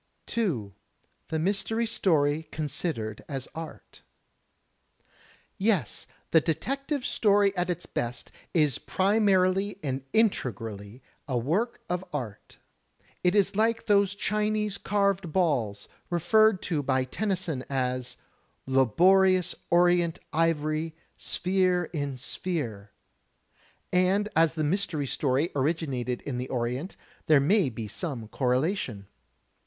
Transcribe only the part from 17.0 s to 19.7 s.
Tennyson as, "Laborious